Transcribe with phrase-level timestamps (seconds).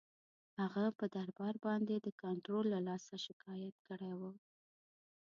[0.61, 4.31] هغه پر دربار باندي د کنټرول له لاسه شکایت کړی وو.